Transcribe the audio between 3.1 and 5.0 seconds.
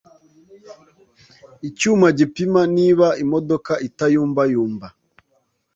imodoka itayumbayumba